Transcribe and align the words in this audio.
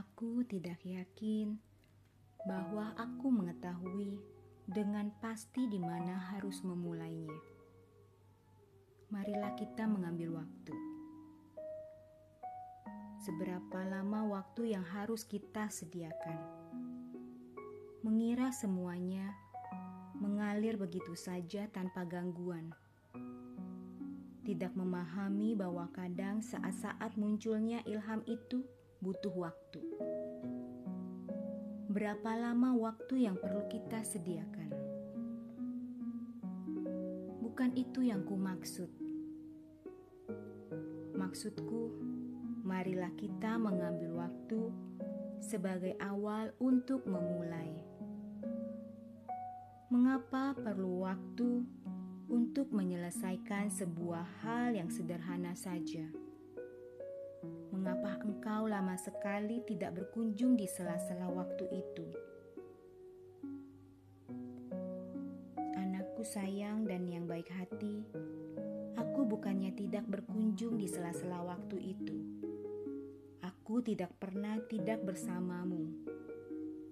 Aku 0.00 0.40
tidak 0.48 0.80
yakin 0.80 1.60
bahwa 2.48 2.96
aku 2.96 3.28
mengetahui 3.28 4.16
dengan 4.64 5.12
pasti 5.20 5.68
di 5.68 5.76
mana 5.76 6.16
harus 6.32 6.64
memulainya. 6.64 7.36
Marilah 9.12 9.52
kita 9.60 9.84
mengambil 9.84 10.40
waktu. 10.40 10.72
Seberapa 13.20 13.84
lama 13.84 14.24
waktu 14.40 14.72
yang 14.72 14.88
harus 14.88 15.28
kita 15.28 15.68
sediakan? 15.68 16.40
Mengira 18.00 18.56
semuanya 18.56 19.36
mengalir 20.16 20.80
begitu 20.80 21.12
saja 21.12 21.68
tanpa 21.68 22.08
gangguan. 22.08 22.72
Tidak 24.48 24.72
memahami 24.72 25.52
bahwa 25.52 25.92
kadang 25.92 26.40
saat-saat 26.40 27.20
munculnya 27.20 27.84
ilham 27.84 28.24
itu 28.24 28.64
butuh 29.00 29.32
waktu. 29.32 29.80
Berapa 31.88 32.36
lama 32.36 32.76
waktu 32.76 33.24
yang 33.24 33.40
perlu 33.40 33.64
kita 33.72 34.04
sediakan? 34.04 34.70
Bukan 37.40 37.80
itu 37.80 38.04
yang 38.04 38.28
ku 38.28 38.36
maksud. 38.36 38.92
Maksudku, 41.16 41.96
marilah 42.60 43.10
kita 43.16 43.56
mengambil 43.56 44.20
waktu 44.20 44.68
sebagai 45.40 45.96
awal 46.04 46.52
untuk 46.60 47.00
memulai. 47.08 47.72
Mengapa 49.88 50.52
perlu 50.60 51.08
waktu 51.08 51.64
untuk 52.28 52.68
menyelesaikan 52.70 53.72
sebuah 53.72 54.44
hal 54.44 54.76
yang 54.76 54.92
sederhana 54.92 55.56
saja? 55.56 56.29
Mengapa 57.80 58.20
engkau 58.20 58.68
lama 58.68 58.92
sekali 59.00 59.64
tidak 59.64 59.96
berkunjung 59.96 60.52
di 60.52 60.68
sela-sela 60.68 61.32
waktu 61.32 61.64
itu? 61.80 62.04
Anakku 65.80 66.20
sayang 66.20 66.84
dan 66.84 67.08
yang 67.08 67.24
baik 67.24 67.48
hati, 67.48 68.04
aku 69.00 69.24
bukannya 69.24 69.72
tidak 69.72 70.04
berkunjung 70.12 70.76
di 70.76 70.92
sela-sela 70.92 71.40
waktu 71.40 71.96
itu. 71.96 72.20
Aku 73.40 73.80
tidak 73.80 74.12
pernah 74.20 74.60
tidak 74.68 75.00
bersamamu. 75.00 75.88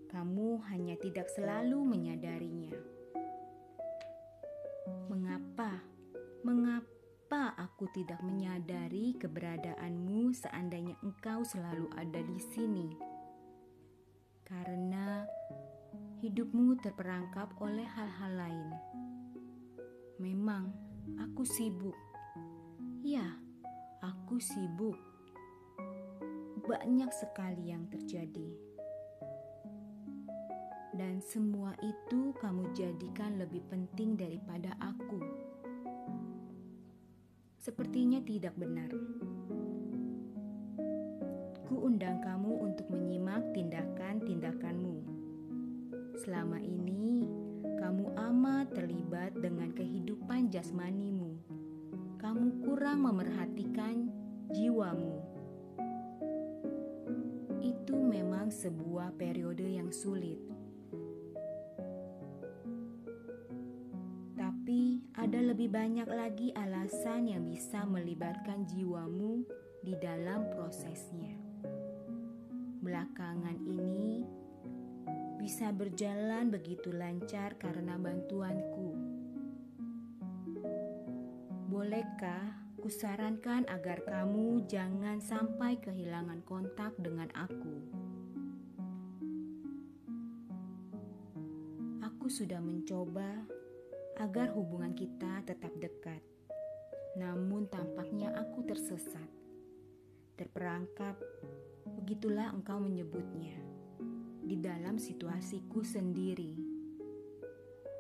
Kamu 0.09 0.65
hanya 0.73 0.97
tidak 0.97 1.29
selalu 1.29 1.85
menyadarinya. 1.85 2.38
Tidak 7.95 8.21
menyadari 8.21 9.17
keberadaanmu 9.17 10.35
seandainya 10.35 10.97
engkau 11.01 11.45
selalu 11.45 11.89
ada 11.97 12.21
di 12.21 12.39
sini? 12.41 12.89
Karena 14.45 15.23
hidupmu 16.19 16.81
terperangkap 16.83 17.55
oleh 17.63 17.87
hal-hal 17.87 18.33
lain. 18.35 18.69
Memang 20.19 20.73
aku 21.23 21.47
sibuk. 21.47 21.95
Ya, 23.07 23.39
aku 24.03 24.43
sibuk. 24.43 24.99
Banyak 26.67 27.15
sekali 27.15 27.71
yang 27.71 27.87
terjadi. 27.87 28.51
Dan 30.99 31.23
semua 31.23 31.79
itu 31.79 32.35
kamu 32.43 32.75
jadikan 32.75 33.39
lebih 33.39 33.63
penting 33.71 34.19
daripada 34.19 34.75
aku 34.83 35.38
sepertinya 37.79 38.19
tidak 38.27 38.59
benar. 38.59 38.91
Ku 41.63 41.79
undang 41.79 42.19
kamu 42.19 42.67
untuk 42.67 42.91
menyimak 42.91 43.55
tindakan-tindakanmu. 43.55 45.07
Selama 46.19 46.59
ini, 46.59 47.31
kamu 47.79 48.19
amat 48.19 48.75
terlibat 48.75 49.31
dengan 49.39 49.71
kehidupan 49.71 50.51
jasmanimu. 50.51 51.39
Kamu 52.19 52.67
kurang 52.67 53.07
memerhatikan 53.07 54.11
jiwamu. 54.51 55.23
Itu 57.63 57.95
memang 57.95 58.51
sebuah 58.51 59.15
periode 59.15 59.79
yang 59.79 59.95
sulit 59.95 60.58
ada 65.29 65.53
lebih 65.53 65.69
banyak 65.69 66.09
lagi 66.09 66.57
alasan 66.57 67.29
yang 67.29 67.45
bisa 67.45 67.85
melibatkan 67.85 68.65
jiwamu 68.65 69.45
di 69.85 69.93
dalam 70.01 70.49
prosesnya. 70.49 71.37
Belakangan 72.81 73.61
ini 73.61 74.25
bisa 75.37 75.69
berjalan 75.69 76.49
begitu 76.49 76.97
lancar 76.97 77.61
karena 77.61 78.01
bantuanku. 78.01 78.97
Bolehkah 81.69 82.73
kusarankan 82.81 83.69
agar 83.69 84.01
kamu 84.09 84.65
jangan 84.65 85.21
sampai 85.21 85.77
kehilangan 85.77 86.41
kontak 86.49 86.97
dengan 86.97 87.29
aku? 87.37 87.77
Aku 92.01 92.33
sudah 92.33 92.65
mencoba 92.65 93.58
agar 94.19 94.51
hubungan 94.51 94.99
kita 94.99 95.47
tetap 95.47 95.71
dekat. 95.79 96.19
Namun 97.15 97.71
tampaknya 97.71 98.35
aku 98.35 98.67
tersesat. 98.67 99.31
Terperangkap, 100.35 101.19
begitulah 101.99 102.51
engkau 102.55 102.79
menyebutnya, 102.79 103.59
di 104.43 104.59
dalam 104.59 104.99
situasiku 104.99 105.83
sendiri. 105.83 106.55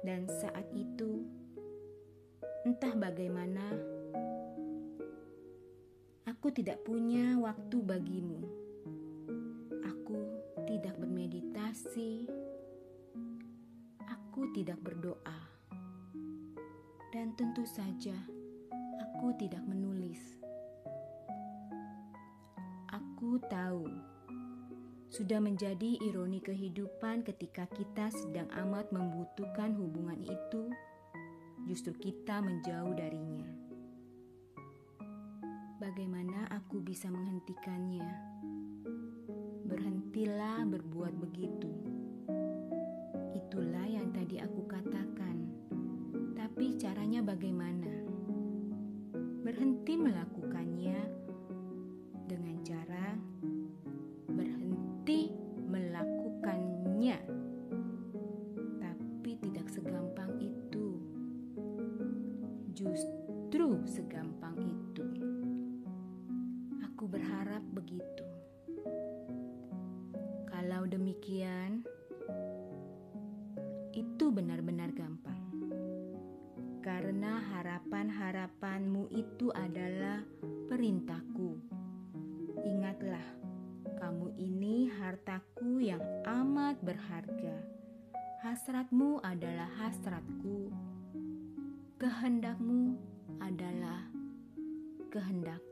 Dan 0.02 0.30
saat 0.30 0.70
itu, 0.74 1.26
entah 2.62 2.94
bagaimana, 2.94 3.74
aku 6.26 6.54
tidak 6.54 6.82
punya 6.86 7.38
waktu 7.42 7.78
bagimu. 7.82 8.42
Aku 9.82 10.18
tidak 10.66 10.94
bermeditasi, 10.98 12.30
aku 14.06 14.42
tidak 14.54 14.78
berdoa 14.78 15.57
dan 17.28 17.52
tentu 17.52 17.68
saja 17.68 18.16
aku 18.96 19.36
tidak 19.36 19.60
menulis. 19.68 20.40
Aku 22.88 23.36
tahu 23.52 23.84
sudah 25.12 25.36
menjadi 25.36 26.00
ironi 26.08 26.40
kehidupan 26.40 27.28
ketika 27.28 27.68
kita 27.68 28.08
sedang 28.16 28.48
amat 28.64 28.88
membutuhkan 28.96 29.76
hubungan 29.76 30.16
itu, 30.24 30.72
justru 31.68 31.92
kita 32.00 32.40
menjauh 32.40 32.96
darinya. 32.96 33.44
Bagaimana 35.84 36.48
aku 36.48 36.80
bisa 36.80 37.12
menghentikannya? 37.12 38.08
Berhentilah 39.68 40.64
berbuat 40.64 41.12
begitu. 41.28 41.76
Itulah 43.36 43.84
yang 43.84 44.16
tadi 44.16 44.40
aku 44.40 44.64
katakan 44.64 45.57
tapi 46.38 46.78
caranya 46.78 47.18
bagaimana? 47.18 48.06
Berhenti 49.42 49.98
melakukannya 49.98 50.98
dengan 52.30 52.62
cara 52.62 53.18
berhenti 54.30 55.34
melakukannya. 55.66 57.18
Tapi 58.78 59.30
tidak 59.42 59.66
segampang 59.66 60.30
itu. 60.38 61.02
Justru 62.70 63.82
segampang 63.82 64.54
itu. 64.62 65.06
Aku 66.86 67.10
berharap 67.10 67.66
begitu. 67.74 68.26
Kalau 70.46 70.86
demikian, 70.86 71.82
itu 73.90 74.30
benar-benar 74.30 74.94
gampang 74.94 75.37
karena 76.80 77.42
harapan-harapanmu 77.42 79.10
itu 79.12 79.50
adalah 79.52 80.22
perintahku. 80.70 81.58
Ingatlah, 82.64 83.26
kamu 83.98 84.34
ini 84.38 84.88
hartaku 84.88 85.82
yang 85.82 86.02
amat 86.24 86.78
berharga. 86.82 87.60
Hasratmu 88.40 89.18
adalah 89.26 89.66
hasratku. 89.82 90.70
Kehendakmu 91.98 92.94
adalah 93.42 94.06
kehendakku. 95.10 95.67